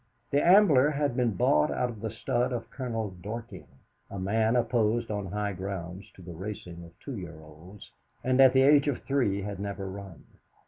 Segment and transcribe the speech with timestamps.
[0.31, 3.67] The Ambler had been bought out of the stud of Colonel Dorking,
[4.09, 7.91] a man opposed on high grounds to the racing of two year olds,
[8.23, 10.23] and at the age of three had never run.